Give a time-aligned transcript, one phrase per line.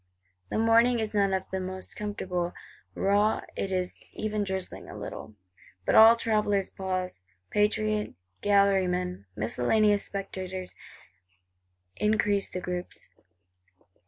[0.49, 1.59] The morning is none of the
[1.95, 2.53] comfortablest:
[2.95, 5.35] raw; it is even drizzling a little.
[5.85, 10.73] But all travellers pause; patriot gallery men, miscellaneous spectators
[11.97, 13.11] increase the groups.